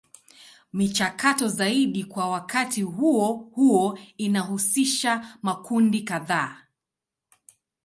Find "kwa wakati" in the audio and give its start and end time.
2.03-2.81